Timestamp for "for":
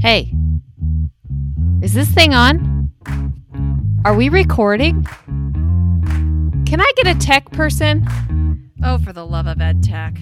8.96-9.12